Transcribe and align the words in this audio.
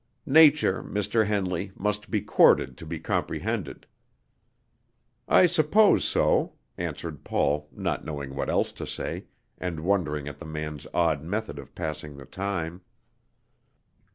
Nature, 0.25 0.81
Mr. 0.81 1.27
Henley, 1.27 1.71
must 1.75 2.09
be 2.09 2.21
courted 2.21 2.75
to 2.75 2.87
be 2.87 2.99
comprehended." 2.99 3.85
"I 5.27 5.45
suppose 5.45 6.03
so," 6.03 6.53
answered 6.75 7.23
Paul, 7.23 7.69
not 7.71 8.03
knowing 8.03 8.33
what 8.33 8.49
else 8.49 8.71
to 8.71 8.87
say, 8.87 9.25
and 9.59 9.81
wondering 9.81 10.27
at 10.27 10.39
the 10.39 10.45
man's 10.45 10.87
odd 10.91 11.21
method 11.23 11.59
of 11.59 11.75
passing 11.75 12.17
the 12.17 12.25
time. 12.25 12.81